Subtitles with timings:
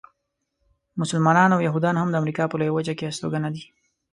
[1.01, 3.63] مسلمانان او یهودیان هم د امریکا په لویه وچه کې استوګنه دي.